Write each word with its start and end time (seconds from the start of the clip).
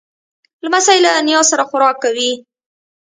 لمسی 0.63 0.97
له 1.05 1.11
نیا 1.27 1.39
سره 1.49 1.63
خوراک 1.69 1.95
کوي. 2.03 2.31